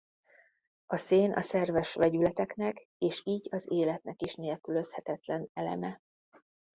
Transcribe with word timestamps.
A 0.85 0.97
szén 0.97 1.31
a 1.31 1.41
szerves 1.41 1.93
vegyületeknek 1.93 2.87
és 2.97 3.21
így 3.25 3.47
az 3.51 3.65
életnek 3.71 4.21
is 4.21 4.35
nélkülözhetetlen 4.35 5.49
eleme. 5.53 6.01